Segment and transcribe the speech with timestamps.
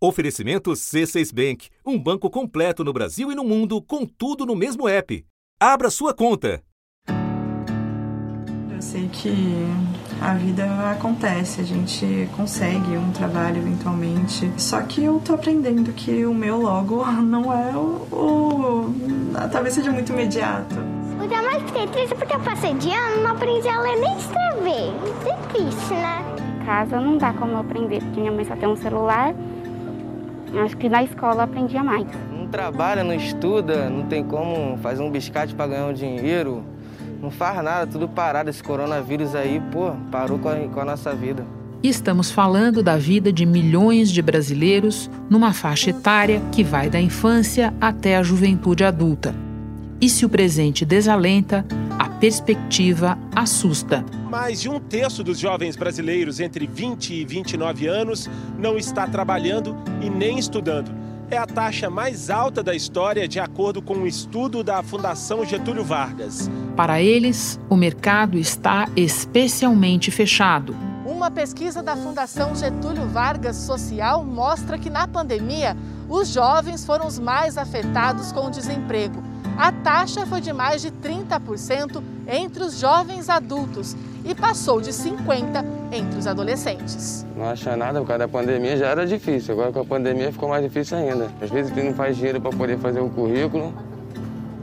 [0.00, 4.88] Oferecimento C6 Bank, um banco completo no Brasil e no mundo, com tudo no mesmo
[4.88, 5.26] app.
[5.58, 6.62] Abra sua conta.
[7.08, 9.34] Eu sei que
[10.20, 14.48] a vida acontece, a gente consegue um trabalho eventualmente.
[14.56, 18.06] Só que eu tô aprendendo que o meu logo não é o.
[18.12, 18.94] o
[19.50, 20.76] talvez seja muito imediato.
[21.20, 23.96] O que eu mais fiquei triste porque eu passei de ano, não aprendi a ler
[23.98, 24.92] nem escrever.
[25.24, 26.24] Difícil, né?
[26.38, 29.34] Em casa não dá como eu aprender, porque minha mãe só tem um celular.
[30.56, 32.06] Acho que na escola eu aprendia mais.
[32.32, 36.64] Não trabalha, não estuda, não tem como fazer um biscate para ganhar um dinheiro.
[37.20, 38.48] Não faz nada, tudo parado.
[38.48, 41.44] Esse coronavírus aí, pô, parou com a, com a nossa vida.
[41.82, 47.72] Estamos falando da vida de milhões de brasileiros numa faixa etária que vai da infância
[47.80, 49.32] até a juventude adulta.
[50.00, 51.64] E se o presente desalenta,
[52.18, 54.04] perspectiva assusta.
[54.28, 59.76] Mais de um terço dos jovens brasileiros entre 20 e 29 anos não está trabalhando
[60.02, 60.90] e nem estudando.
[61.30, 65.84] É a taxa mais alta da história, de acordo com um estudo da Fundação Getúlio
[65.84, 66.50] Vargas.
[66.74, 70.74] Para eles, o mercado está especialmente fechado.
[71.04, 75.76] Uma pesquisa da Fundação Getúlio Vargas Social mostra que na pandemia,
[76.08, 79.27] os jovens foram os mais afetados com o desemprego
[79.58, 85.64] a taxa foi de mais de 30% entre os jovens adultos e passou de 50%
[85.90, 87.26] entre os adolescentes.
[87.36, 90.48] Não acha nada, por causa da pandemia já era difícil, agora com a pandemia ficou
[90.48, 91.28] mais difícil ainda.
[91.40, 93.74] Às vezes tu não faz dinheiro para poder fazer o currículo,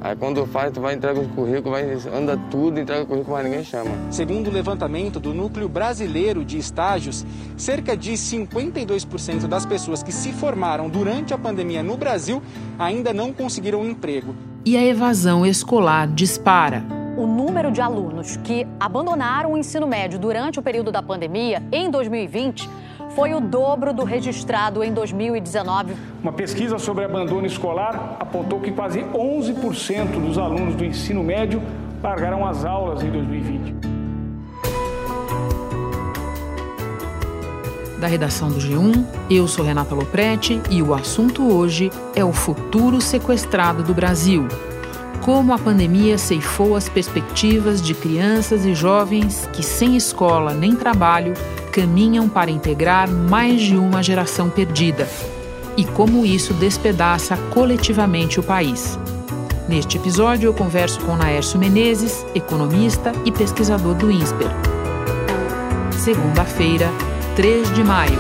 [0.02, 3.44] Aí quando faz, tu vai entregar o currículo, vai, anda tudo, entrega o currículo, mas
[3.44, 3.90] ninguém chama.
[4.12, 7.26] Segundo o levantamento do Núcleo Brasileiro de Estágios,
[7.58, 12.40] cerca de 52% das pessoas que se formaram durante a pandemia no Brasil
[12.78, 14.36] ainda não conseguiram um emprego
[14.66, 16.84] e a evasão escolar dispara.
[17.16, 21.90] O número de alunos que abandonaram o ensino médio durante o período da pandemia em
[21.90, 22.68] 2020
[23.12, 25.94] foi o dobro do registrado em 2019.
[26.22, 31.62] Uma pesquisa sobre abandono escolar apontou que quase 11% dos alunos do ensino médio
[32.02, 33.85] largaram as aulas em 2020.
[38.00, 39.06] Da redação do G1.
[39.30, 44.48] Eu sou Renata Loprete e o assunto hoje é o futuro sequestrado do Brasil.
[45.22, 51.34] Como a pandemia ceifou as perspectivas de crianças e jovens que, sem escola nem trabalho,
[51.72, 55.08] caminham para integrar mais de uma geração perdida.
[55.76, 58.98] E como isso despedaça coletivamente o país.
[59.68, 64.52] Neste episódio, eu converso com Naércio Menezes, economista e pesquisador do INSPER.
[65.92, 66.88] Segunda-feira,
[67.36, 68.18] 3 de maio.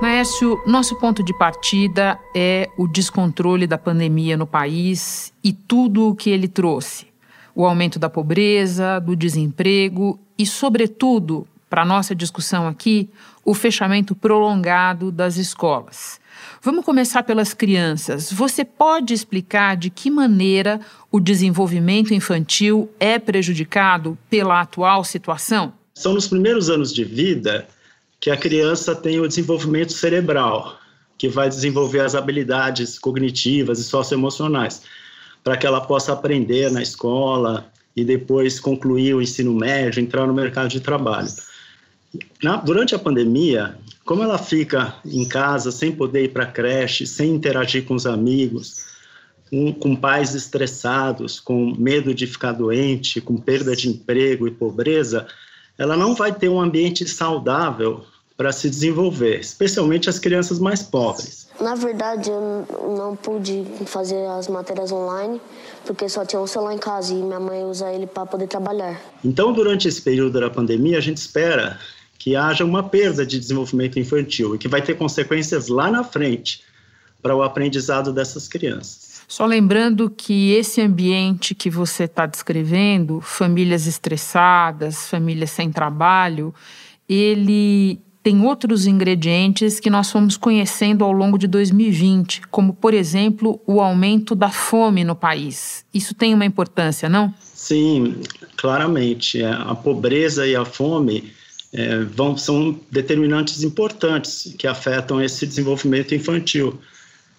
[0.00, 6.14] Maércio, nosso ponto de partida é o descontrole da pandemia no país e tudo o
[6.14, 7.06] que ele trouxe.
[7.54, 13.10] O aumento da pobreza, do desemprego e, sobretudo, para nossa discussão aqui,
[13.44, 16.18] o fechamento prolongado das escolas.
[16.62, 18.32] Vamos começar pelas crianças.
[18.32, 20.80] Você pode explicar de que maneira
[21.12, 25.78] o desenvolvimento infantil é prejudicado pela atual situação?
[26.00, 27.68] São nos primeiros anos de vida
[28.18, 30.78] que a criança tem o desenvolvimento cerebral,
[31.18, 34.80] que vai desenvolver as habilidades cognitivas e socioemocionais,
[35.44, 40.32] para que ela possa aprender na escola e depois concluir o ensino médio, entrar no
[40.32, 41.28] mercado de trabalho.
[42.42, 47.06] Na, durante a pandemia, como ela fica em casa sem poder ir para a creche,
[47.06, 48.86] sem interagir com os amigos,
[49.50, 55.26] com, com pais estressados, com medo de ficar doente, com perda de emprego e pobreza,
[55.80, 58.04] ela não vai ter um ambiente saudável
[58.36, 61.48] para se desenvolver, especialmente as crianças mais pobres.
[61.58, 62.66] Na verdade, eu
[62.98, 65.40] não pude fazer as matérias online
[65.86, 69.00] porque só tinha um celular em casa e minha mãe usa ele para poder trabalhar.
[69.24, 71.78] Então, durante esse período da pandemia, a gente espera
[72.18, 76.62] que haja uma perda de desenvolvimento infantil e que vai ter consequências lá na frente
[77.22, 79.09] para o aprendizado dessas crianças.
[79.30, 86.52] Só lembrando que esse ambiente que você está descrevendo, famílias estressadas, famílias sem trabalho,
[87.08, 93.60] ele tem outros ingredientes que nós fomos conhecendo ao longo de 2020, como, por exemplo,
[93.68, 95.84] o aumento da fome no país.
[95.94, 97.32] Isso tem uma importância, não?
[97.40, 98.16] Sim,
[98.56, 99.40] claramente.
[99.40, 101.32] É, a pobreza e a fome
[101.72, 106.80] é, vão, são determinantes importantes que afetam esse desenvolvimento infantil.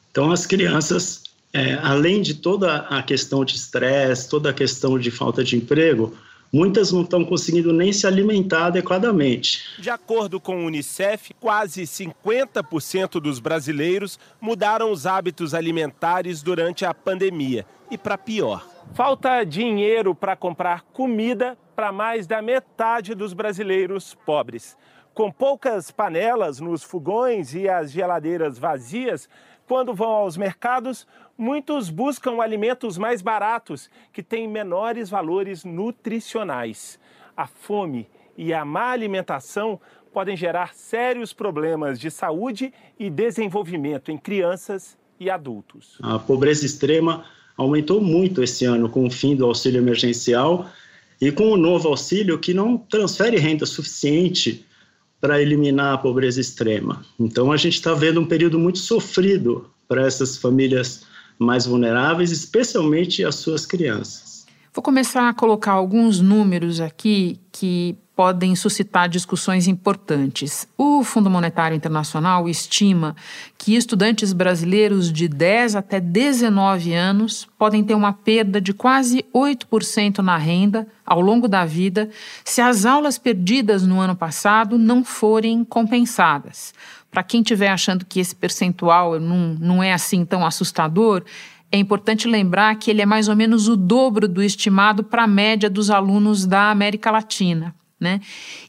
[0.10, 1.21] Então, as crianças
[1.54, 6.14] é, além de toda a questão de estresse, toda a questão de falta de emprego,
[6.52, 9.64] muitas não estão conseguindo nem se alimentar adequadamente.
[9.80, 16.94] De acordo com o Unicef, quase 50% dos brasileiros mudaram os hábitos alimentares durante a
[16.94, 17.66] pandemia.
[17.90, 24.78] E para pior, falta dinheiro para comprar comida para mais da metade dos brasileiros pobres.
[25.14, 29.28] Com poucas panelas nos fogões e as geladeiras vazias,
[29.68, 31.08] quando vão aos mercados,
[31.42, 37.00] muitos buscam alimentos mais baratos, que têm menores valores nutricionais.
[37.36, 38.08] A fome
[38.38, 39.82] e a má alimentação
[40.14, 45.98] podem gerar sérios problemas de saúde e desenvolvimento em crianças e adultos.
[46.04, 47.26] A pobreza extrema
[47.58, 50.70] aumentou muito esse ano com o fim do auxílio emergencial
[51.20, 54.64] e com o novo auxílio que não transfere renda suficiente
[55.20, 57.04] para eliminar a pobreza extrema.
[57.20, 61.10] Então a gente está vendo um período muito sofrido para essas famílias
[61.42, 64.46] mais vulneráveis, especialmente as suas crianças.
[64.74, 70.68] Vou começar a colocar alguns números aqui que podem suscitar discussões importantes.
[70.78, 73.16] O Fundo Monetário Internacional estima
[73.58, 80.20] que estudantes brasileiros de 10 até 19 anos podem ter uma perda de quase 8%
[80.20, 82.10] na renda ao longo da vida
[82.46, 86.74] se as aulas perdidas no ano passado não forem compensadas.
[87.12, 91.24] Para quem estiver achando que esse percentual não, não é assim tão assustador,
[91.72, 95.28] é importante lembrar que ele é mais ou menos o dobro do estimado para a
[95.28, 97.76] média dos alunos da América Latina.
[98.00, 98.20] Né?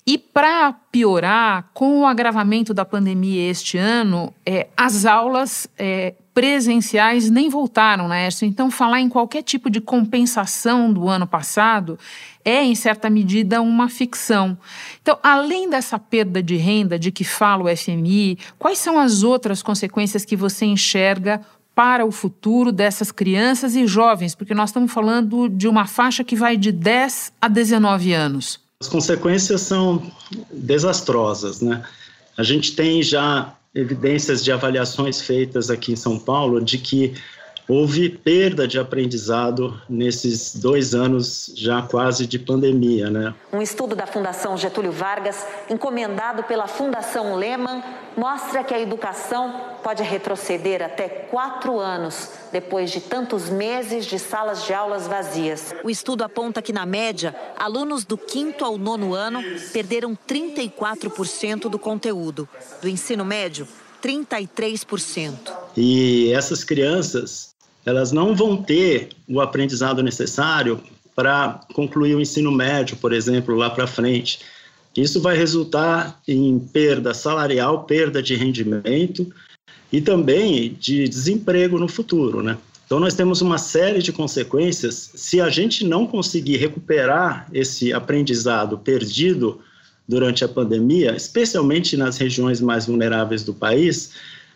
[0.07, 7.31] E para piorar, com o agravamento da pandemia este ano, é, as aulas é, presenciais
[7.31, 8.47] nem voltaram, Laércio.
[8.47, 11.99] Então, falar em qualquer tipo de compensação do ano passado
[12.45, 14.57] é, em certa medida, uma ficção.
[15.01, 19.63] Então, além dessa perda de renda de que fala o FMI, quais são as outras
[19.63, 21.41] consequências que você enxerga
[21.75, 24.35] para o futuro dessas crianças e jovens?
[24.35, 28.61] Porque nós estamos falando de uma faixa que vai de 10 a 19 anos.
[28.81, 30.03] As consequências são
[30.53, 31.85] desastrosas, né?
[32.37, 37.15] A gente tem já evidências de avaliações feitas aqui em São Paulo de que
[37.73, 43.35] houve perda de aprendizado nesses dois anos já quase de pandemia, né?
[43.51, 47.83] Um estudo da Fundação Getúlio Vargas, encomendado pela Fundação Lehman,
[48.15, 54.67] mostra que a educação pode retroceder até quatro anos depois de tantos meses de salas
[54.67, 55.75] de aulas vazias.
[55.83, 59.43] O estudo aponta que, na média, alunos do quinto ao nono ano
[59.73, 62.47] perderam 34% do conteúdo.
[62.83, 63.67] Do ensino médio,
[64.03, 65.53] 33%.
[65.75, 67.52] E essas crianças
[67.85, 70.81] elas não vão ter o aprendizado necessário
[71.15, 74.41] para concluir o ensino médio, por exemplo, lá para frente.
[74.97, 79.33] Isso vai resultar em perda salarial, perda de rendimento
[79.93, 82.57] e também de desemprego no futuro, né?
[82.85, 88.77] Então nós temos uma série de consequências se a gente não conseguir recuperar esse aprendizado
[88.77, 89.61] perdido
[90.07, 94.13] durante a pandemia, especialmente nas regiões mais vulneráveis do país,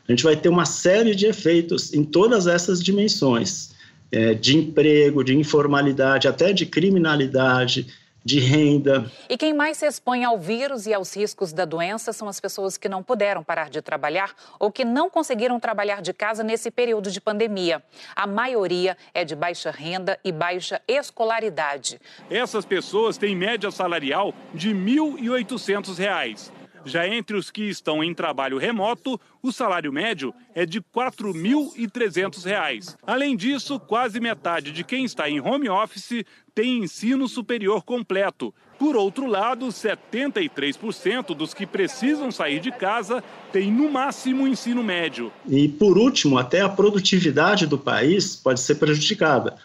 [0.08, 3.74] a gente vai ter uma série de efeitos em todas essas dimensões,
[4.12, 7.86] é, de emprego, de informalidade, até de criminalidade,
[8.26, 9.10] de renda.
[9.30, 12.76] E quem mais se expõe ao vírus e aos riscos da doença são as pessoas
[12.76, 17.08] que não puderam parar de trabalhar ou que não conseguiram trabalhar de casa nesse período
[17.08, 17.80] de pandemia.
[18.16, 22.00] A maioria é de baixa renda e baixa escolaridade.
[22.28, 26.55] Essas pessoas têm média salarial de R$ 1.800.
[26.86, 32.96] Já entre os que estão em trabalho remoto, o salário médio é de R$ 4.300.
[33.04, 36.24] Além disso, quase metade de quem está em home office
[36.54, 38.54] tem ensino superior completo.
[38.78, 43.22] Por outro lado, 73% dos que precisam sair de casa
[43.52, 45.32] têm no máximo ensino médio.
[45.48, 49.56] E por último, até a produtividade do país pode ser prejudicada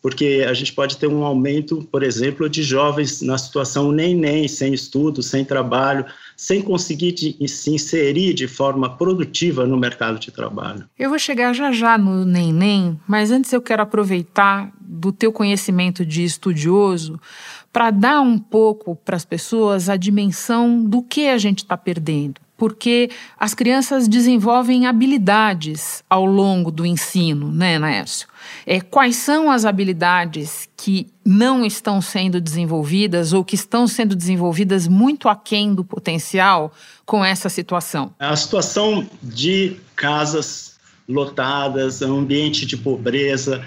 [0.00, 4.72] porque a gente pode ter um aumento, por exemplo, de jovens na situação nem-nem, sem
[4.72, 6.04] estudo, sem trabalho,
[6.38, 10.88] sem conseguir de, se inserir de forma produtiva no mercado de trabalho.
[10.96, 16.06] Eu vou chegar já já no nem-nem, mas antes eu quero aproveitar do teu conhecimento
[16.06, 17.20] de estudioso
[17.72, 22.40] para dar um pouco para as pessoas a dimensão do que a gente está perdendo
[22.58, 28.26] porque as crianças desenvolvem habilidades ao longo do ensino, né, Naércio?
[28.66, 34.88] É, quais são as habilidades que não estão sendo desenvolvidas ou que estão sendo desenvolvidas
[34.88, 36.72] muito aquém do potencial
[37.06, 38.12] com essa situação?
[38.18, 40.76] A situação de casas
[41.08, 43.64] lotadas, ambiente de pobreza,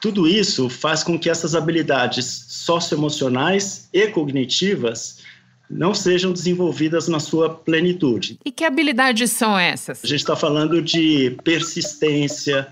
[0.00, 5.21] tudo isso faz com que essas habilidades socioemocionais e cognitivas
[5.72, 8.38] não sejam desenvolvidas na sua plenitude.
[8.44, 10.00] E que habilidades são essas?
[10.04, 12.68] A gente está falando de persistência,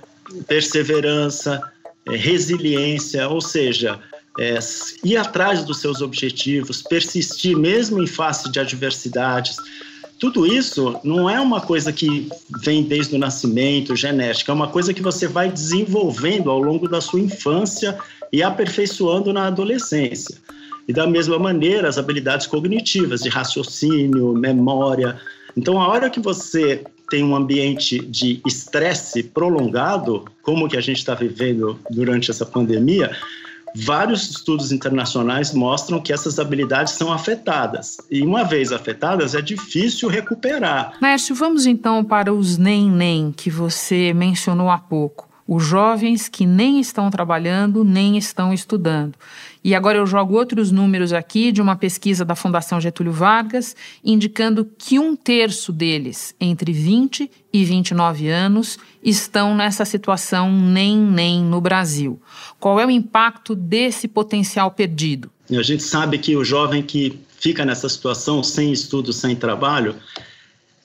[0.46, 1.60] perseverança,
[2.06, 3.98] é, resiliência, ou seja,
[4.38, 4.58] é,
[5.02, 9.56] ir atrás dos seus objetivos, persistir mesmo em face de adversidades.
[10.18, 12.28] Tudo isso não é uma coisa que
[12.62, 17.00] vem desde o nascimento, genética, é uma coisa que você vai desenvolvendo ao longo da
[17.00, 17.98] sua infância
[18.30, 20.36] e aperfeiçoando na adolescência.
[20.90, 25.20] E da mesma maneira, as habilidades cognitivas, de raciocínio, memória.
[25.56, 30.98] Então, a hora que você tem um ambiente de estresse prolongado, como que a gente
[30.98, 33.16] está vivendo durante essa pandemia,
[33.72, 37.98] vários estudos internacionais mostram que essas habilidades são afetadas.
[38.10, 40.94] E uma vez afetadas, é difícil recuperar.
[41.00, 45.29] Mércio, vamos então para os nem-nem que você mencionou há pouco.
[45.52, 49.16] Os jovens que nem estão trabalhando, nem estão estudando.
[49.64, 54.64] E agora eu jogo outros números aqui de uma pesquisa da Fundação Getúlio Vargas, indicando
[54.78, 62.22] que um terço deles, entre 20 e 29 anos, estão nessa situação nem-nem no Brasil.
[62.60, 65.32] Qual é o impacto desse potencial perdido?
[65.50, 69.96] A gente sabe que o jovem que fica nessa situação, sem estudo, sem trabalho,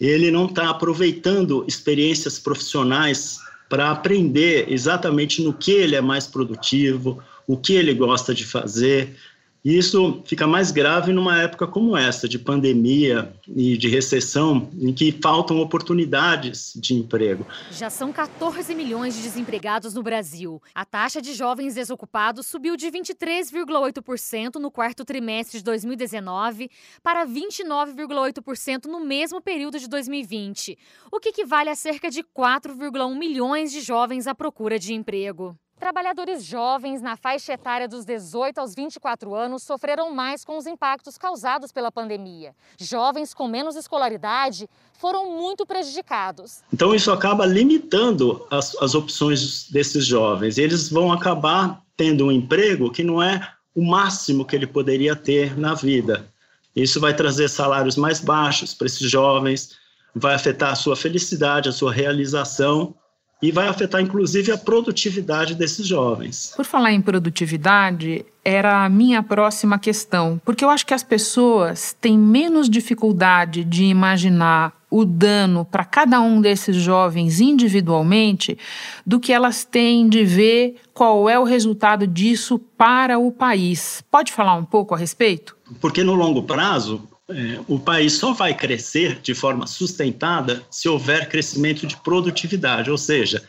[0.01, 3.44] ele não está aproveitando experiências profissionais
[3.75, 9.17] para aprender exatamente no que ele é mais produtivo, o que ele gosta de fazer.
[9.65, 14.93] E isso fica mais grave numa época como essa, de pandemia e de recessão, em
[14.93, 17.48] que faltam oportunidades de emprego.
[17.72, 20.62] Já são 14 milhões de desempregados no Brasil.
[20.75, 26.69] A taxa de jovens desocupados subiu de 23,8% no quarto trimestre de 2019
[27.01, 30.77] para 29,8% no mesmo período de 2020,
[31.12, 35.57] o que equivale a cerca de 4,1 milhões de jovens à procura de emprego.
[35.79, 41.17] Trabalhadores jovens na faixa etária dos 18 aos 24 anos sofreram mais com os impactos
[41.17, 42.55] causados pela pandemia.
[42.79, 46.62] Jovens com menos escolaridade foram muito prejudicados.
[46.74, 50.58] Então, isso acaba limitando as, as opções desses jovens.
[50.58, 55.60] Eles vão acabar tendo um emprego que não é o máximo que ele poderia ter
[55.60, 56.25] na vida.
[56.74, 59.72] Isso vai trazer salários mais baixos para esses jovens,
[60.15, 62.96] vai afetar a sua felicidade, a sua realização
[63.42, 66.54] e vai afetar inclusive a produtividade desses jovens.
[66.56, 71.96] Por falar em produtividade, era a minha próxima questão, porque eu acho que as pessoas
[72.00, 78.58] têm menos dificuldade de imaginar o dano para cada um desses jovens individualmente
[79.06, 84.04] do que elas têm de ver qual é o resultado disso para o país.
[84.10, 85.58] Pode falar um pouco a respeito?
[85.82, 91.27] Porque no longo prazo, é, o país só vai crescer de forma sustentada se houver
[91.27, 93.44] crescimento de produtividade, ou seja,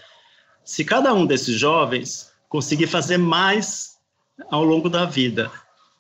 [0.64, 3.96] se cada um desses jovens conseguir fazer mais
[4.50, 5.50] ao longo da vida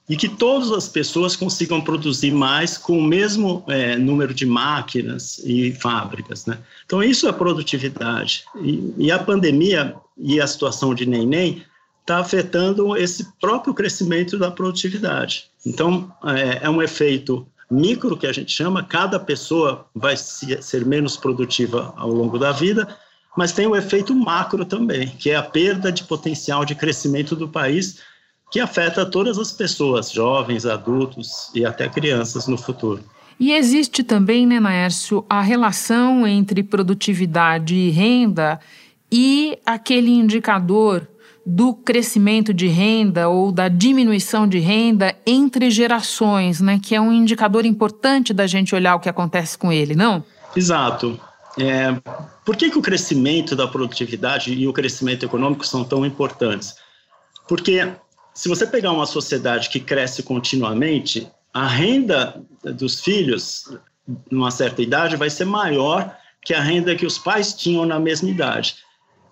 [0.08, 5.38] e que todas as pessoas consigam produzir mais com o mesmo é, número de máquinas
[5.44, 6.58] e fábricas, né?
[6.84, 11.64] Então isso é produtividade e, e a pandemia e a situação de neném
[12.00, 15.46] está afetando esse próprio crescimento da produtividade.
[15.64, 21.16] Então é, é um efeito micro, que a gente chama, cada pessoa vai ser menos
[21.16, 22.96] produtiva ao longo da vida,
[23.36, 27.48] mas tem o efeito macro também, que é a perda de potencial de crescimento do
[27.48, 28.00] país,
[28.50, 33.02] que afeta todas as pessoas, jovens, adultos e até crianças no futuro.
[33.38, 38.58] E existe também, né, Naércio, a relação entre produtividade e renda
[39.12, 41.06] e aquele indicador
[41.48, 46.80] do crescimento de renda ou da diminuição de renda entre gerações, né?
[46.82, 50.24] Que é um indicador importante da gente olhar o que acontece com ele, não?
[50.56, 51.20] Exato.
[51.56, 51.94] É,
[52.44, 56.74] por que, que o crescimento da produtividade e o crescimento econômico são tão importantes?
[57.48, 57.92] Porque
[58.34, 63.72] se você pegar uma sociedade que cresce continuamente, a renda dos filhos,
[64.28, 66.12] numa certa idade, vai ser maior
[66.42, 68.76] que a renda que os pais tinham na mesma idade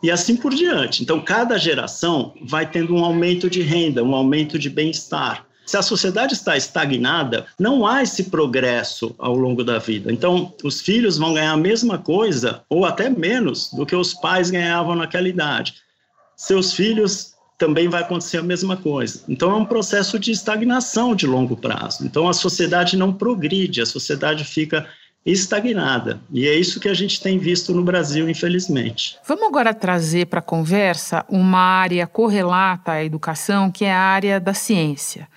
[0.05, 1.03] e assim por diante.
[1.03, 5.47] Então, cada geração vai tendo um aumento de renda, um aumento de bem-estar.
[5.65, 10.13] Se a sociedade está estagnada, não há esse progresso ao longo da vida.
[10.13, 14.51] Então, os filhos vão ganhar a mesma coisa, ou até menos, do que os pais
[14.51, 15.77] ganhavam naquela idade.
[16.37, 19.25] Seus filhos também vai acontecer a mesma coisa.
[19.27, 22.05] Então, é um processo de estagnação de longo prazo.
[22.05, 24.87] Então, a sociedade não progride, a sociedade fica
[25.25, 26.21] estagnada.
[26.31, 29.16] E é isso que a gente tem visto no Brasil, infelizmente.
[29.26, 34.38] Vamos agora trazer para a conversa uma área correlata à educação, que é a área
[34.38, 35.28] da ciência.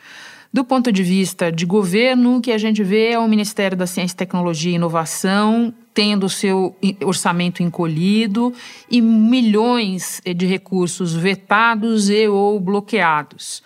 [0.51, 3.85] Do ponto de vista de governo, o que a gente vê é o Ministério da
[3.85, 8.53] Ciência, Tecnologia e Inovação tendo seu orçamento encolhido
[8.87, 13.63] e milhões de recursos vetados e ou bloqueados.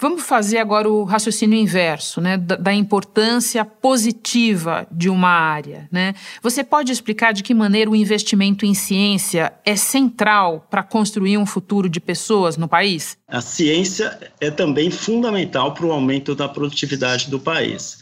[0.00, 5.88] Vamos fazer agora o raciocínio inverso, né, da, da, importância positiva de uma área.
[5.90, 6.14] Né?
[6.40, 11.44] Você pode explicar de que maneira o investimento em ciência é central para construir um
[11.44, 13.18] futuro de pessoas no país?
[13.26, 17.98] A ciência é também fundamental para o aumento da produtividade do país.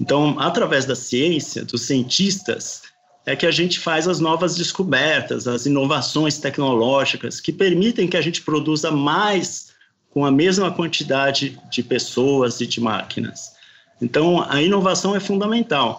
[0.00, 2.84] Então, através da ciência, dos cientistas,
[3.26, 8.22] é que a gente faz as novas descobertas, as inovações tecnológicas que permitem que a
[8.22, 9.76] gente produza mais
[10.10, 13.52] com a mesma quantidade de pessoas e de máquinas.
[14.00, 15.98] Então, a inovação é fundamental.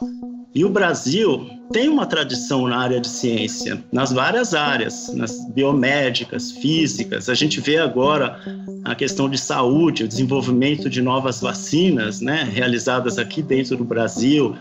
[0.55, 6.51] E o Brasil tem uma tradição na área de ciência, nas várias áreas, nas biomédicas,
[6.51, 7.29] físicas.
[7.29, 8.39] A gente vê agora
[8.83, 14.55] a questão de saúde, o desenvolvimento de novas vacinas, né, realizadas aqui dentro do Brasil.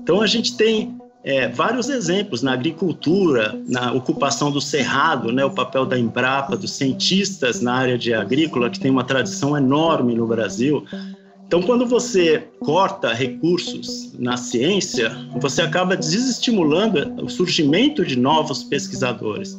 [0.00, 5.50] Então, a gente tem é, vários exemplos na agricultura, na ocupação do cerrado, né, o
[5.50, 10.26] papel da Embrapa, dos cientistas na área de agrícola, que tem uma tradição enorme no
[10.26, 10.84] Brasil.
[11.46, 19.56] Então, quando você corta recursos na ciência, você acaba desestimulando o surgimento de novos pesquisadores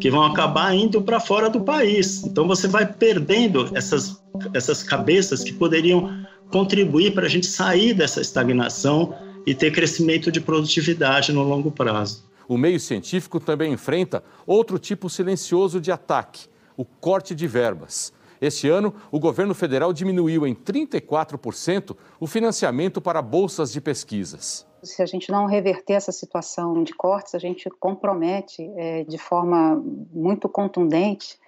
[0.00, 2.24] que vão acabar indo para fora do país.
[2.24, 4.22] Então, você vai perdendo essas,
[4.54, 9.14] essas cabeças que poderiam contribuir para a gente sair dessa estagnação
[9.46, 12.24] e ter crescimento de produtividade no longo prazo.
[12.48, 18.12] O meio científico também enfrenta outro tipo silencioso de ataque: o corte de verbas.
[18.40, 24.66] Este ano, o governo federal diminuiu em 34% o financiamento para bolsas de pesquisas.
[24.82, 29.80] Se a gente não reverter essa situação de cortes, a gente compromete é, de forma
[30.12, 31.38] muito contundente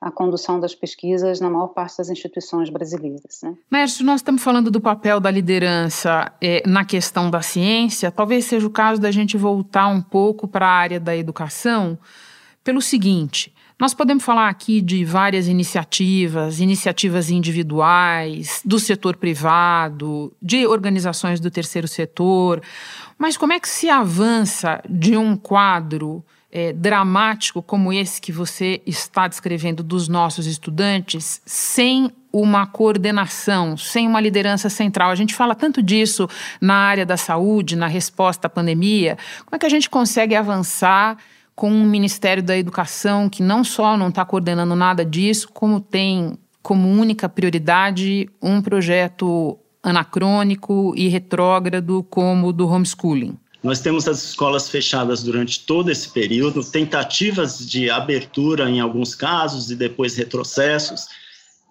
[0.00, 3.40] a condução das pesquisas na maior parte das instituições brasileiras.
[3.42, 3.54] Né?
[3.70, 8.10] Mércio, nós estamos falando do papel da liderança é, na questão da ciência.
[8.10, 11.98] Talvez seja o caso da gente voltar um pouco para a área da educação
[12.62, 20.66] pelo seguinte: nós podemos falar aqui de várias iniciativas, iniciativas individuais, do setor privado, de
[20.66, 22.60] organizações do terceiro setor,
[23.16, 28.80] mas como é que se avança de um quadro é, dramático como esse que você
[28.86, 35.10] está descrevendo dos nossos estudantes sem uma coordenação, sem uma liderança central.
[35.10, 36.28] A gente fala tanto disso
[36.60, 39.16] na área da saúde, na resposta à pandemia.
[39.44, 41.18] Como é que a gente consegue avançar?
[41.58, 46.38] com um Ministério da Educação que não só não está coordenando nada disso, como tem
[46.62, 53.36] como única prioridade um projeto anacrônico e retrógrado como o do homeschooling.
[53.62, 59.70] Nós temos as escolas fechadas durante todo esse período, tentativas de abertura em alguns casos
[59.70, 61.08] e depois retrocessos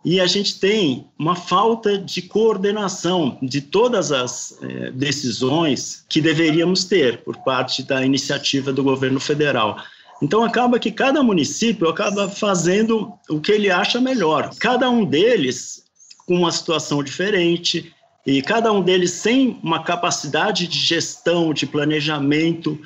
[0.09, 6.85] e a gente tem uma falta de coordenação de todas as é, decisões que deveríamos
[6.85, 9.77] ter por parte da iniciativa do governo federal.
[10.21, 14.51] Então acaba que cada município acaba fazendo o que ele acha melhor.
[14.59, 15.83] Cada um deles
[16.25, 17.93] com uma situação diferente
[18.27, 22.77] e cada um deles sem uma capacidade de gestão, de planejamento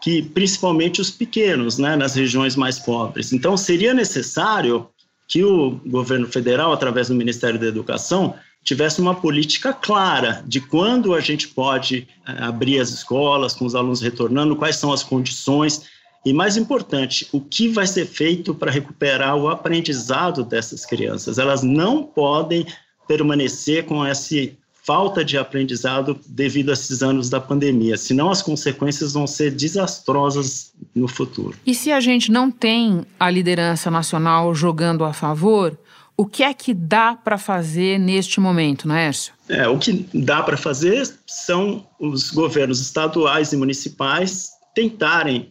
[0.00, 3.30] que principalmente os pequenos, né, nas regiões mais pobres.
[3.30, 4.88] Então seria necessário
[5.28, 11.12] que o governo federal, através do Ministério da Educação, tivesse uma política clara de quando
[11.14, 15.82] a gente pode eh, abrir as escolas com os alunos retornando, quais são as condições
[16.24, 21.38] e, mais importante, o que vai ser feito para recuperar o aprendizado dessas crianças.
[21.38, 22.66] Elas não podem
[23.06, 29.12] permanecer com esse falta de aprendizado devido a esses anos da pandemia, senão as consequências
[29.12, 31.56] vão ser desastrosas no futuro.
[31.66, 35.78] E se a gente não tem a liderança nacional jogando a favor,
[36.16, 39.32] o que é que dá para fazer neste momento, Naércio?
[39.48, 45.50] É, o que dá para fazer são os governos estaduais e municipais tentarem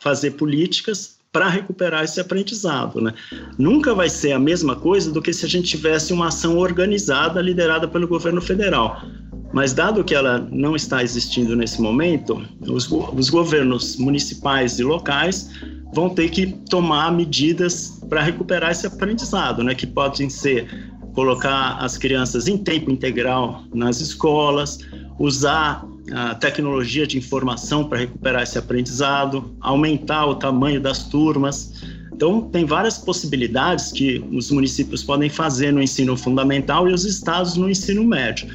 [0.00, 3.00] fazer políticas para recuperar esse aprendizado.
[3.00, 3.14] Né?
[3.56, 7.40] Nunca vai ser a mesma coisa do que se a gente tivesse uma ação organizada
[7.40, 9.00] liderada pelo governo federal.
[9.52, 15.48] Mas, dado que ela não está existindo nesse momento, os, os governos municipais e locais
[15.94, 19.76] vão ter que tomar medidas para recuperar esse aprendizado, né?
[19.76, 20.66] que podem ser
[21.14, 24.80] colocar as crianças em tempo integral nas escolas,
[25.20, 31.82] usar a tecnologia de informação para recuperar esse aprendizado, aumentar o tamanho das turmas.
[32.12, 37.56] Então, tem várias possibilidades que os municípios podem fazer no ensino fundamental e os estados
[37.56, 38.48] no ensino médio.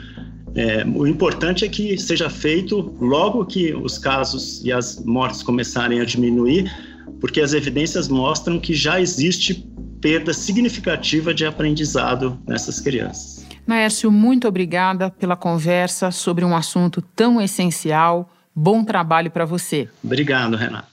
[0.55, 5.99] É, o importante é que seja feito logo que os casos e as mortes começarem
[5.99, 6.71] a diminuir,
[7.19, 9.67] porque as evidências mostram que já existe
[9.99, 13.32] perda significativa de aprendizado nessas crianças.
[13.65, 18.29] Naércio, muito obrigada pela conversa sobre um assunto tão essencial.
[18.53, 19.89] Bom trabalho para você.
[20.03, 20.92] Obrigado, Renata.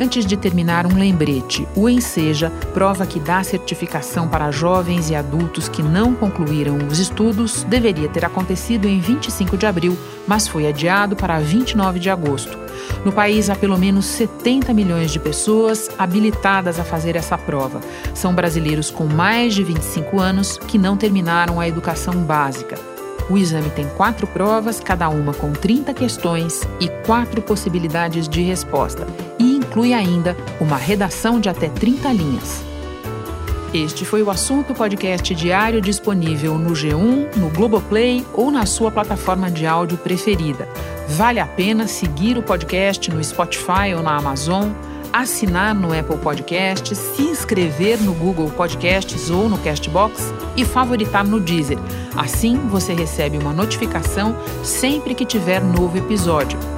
[0.00, 5.68] Antes de terminar, um lembrete: o Enseja, prova que dá certificação para jovens e adultos
[5.68, 11.16] que não concluíram os estudos, deveria ter acontecido em 25 de abril, mas foi adiado
[11.16, 12.56] para 29 de agosto.
[13.04, 17.80] No país há pelo menos 70 milhões de pessoas habilitadas a fazer essa prova.
[18.14, 22.76] São brasileiros com mais de 25 anos que não terminaram a educação básica.
[23.30, 29.06] O exame tem quatro provas, cada uma com 30 questões e quatro possibilidades de resposta.
[29.38, 32.64] E inclui ainda uma redação de até 30 linhas.
[33.72, 39.50] Este foi o assunto podcast diário disponível no G1, no Globoplay ou na sua plataforma
[39.50, 40.66] de áudio preferida.
[41.06, 44.70] Vale a pena seguir o podcast no Spotify ou na Amazon,
[45.12, 51.38] assinar no Apple Podcasts, se inscrever no Google Podcasts ou no Castbox e favoritar no
[51.38, 51.78] Deezer.
[52.16, 56.77] Assim você recebe uma notificação sempre que tiver novo episódio.